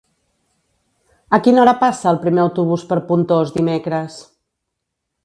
A 1.37 1.39
quina 1.47 1.61
hora 1.63 1.75
passa 1.83 2.09
el 2.13 2.19
primer 2.23 2.43
autobús 2.45 2.87
per 2.93 2.97
Pontós 3.11 3.53
dimecres? 3.59 4.17